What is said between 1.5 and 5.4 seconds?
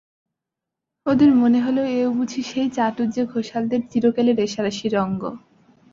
হল এও বুঝি সেই চাটুজ্যে-ঘোষালদের চিরকেলে রেষারেষির অঙ্গ।